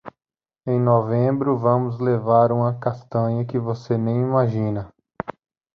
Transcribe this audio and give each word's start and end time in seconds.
Em 0.65 0.79
novembro, 0.79 1.59
vamos 1.59 1.99
levar 1.99 2.51
uma 2.51 2.73
castanha 2.79 3.45
que 3.45 3.59
você 3.59 3.99
nem 3.99 4.19
imagina. 4.19 4.91